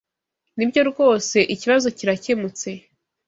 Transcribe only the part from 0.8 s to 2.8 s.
rwose ikibazo kiracyemutse.